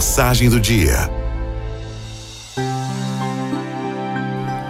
[0.00, 1.10] Mensagem do dia.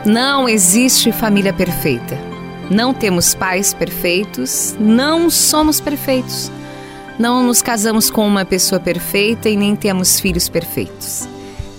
[0.05, 2.19] Não existe família perfeita.
[2.69, 6.51] Não temos pais perfeitos, não somos perfeitos.
[7.17, 11.29] Não nos casamos com uma pessoa perfeita e nem temos filhos perfeitos.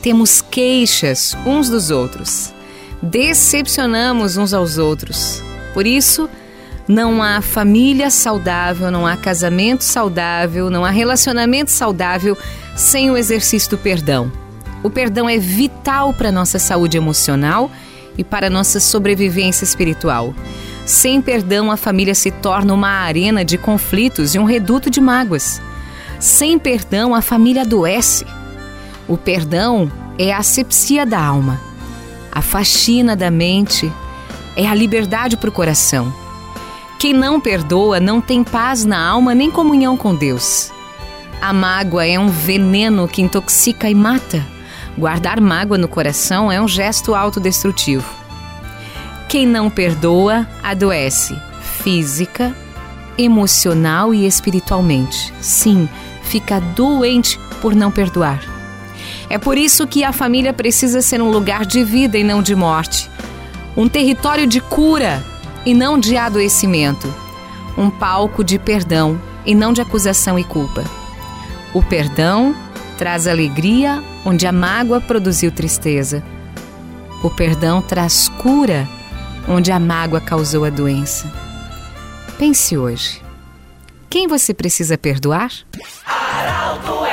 [0.01, 2.53] Temos queixas uns dos outros.
[3.01, 5.43] Decepcionamos uns aos outros.
[5.73, 6.29] Por isso,
[6.87, 12.37] não há família saudável, não há casamento saudável, não há relacionamento saudável
[12.75, 14.31] sem o exercício do perdão.
[14.83, 17.69] O perdão é vital para nossa saúde emocional
[18.17, 20.33] e para nossa sobrevivência espiritual.
[20.85, 25.61] Sem perdão, a família se torna uma arena de conflitos e um reduto de mágoas.
[26.19, 28.25] Sem perdão, a família adoece.
[29.07, 31.59] O perdão é a asepsia da alma,
[32.31, 33.91] a faxina da mente,
[34.55, 36.20] é a liberdade para o coração.
[37.01, 40.71] Quem não perdoa não tem paz na alma nem comunhão com Deus.
[41.41, 44.45] A mágoa é um veneno que intoxica e mata.
[44.95, 48.07] Guardar mágoa no coração é um gesto autodestrutivo.
[49.27, 51.35] Quem não perdoa adoece
[51.83, 52.55] física,
[53.17, 55.33] emocional e espiritualmente.
[55.41, 55.89] Sim,
[56.21, 58.43] fica doente por não perdoar.
[59.27, 62.53] É por isso que a família precisa ser um lugar de vida e não de
[62.53, 63.09] morte,
[63.75, 65.30] um território de cura
[65.65, 67.13] e não de adoecimento,
[67.77, 70.83] um palco de perdão e não de acusação e culpa.
[71.73, 72.55] O perdão
[72.97, 76.23] traz alegria onde a mágoa produziu tristeza.
[77.23, 78.87] O perdão traz cura
[79.47, 81.31] onde a mágoa causou a doença.
[82.37, 83.21] Pense hoje.
[84.09, 85.51] Quem você precisa perdoar?
[86.05, 87.10] Araldo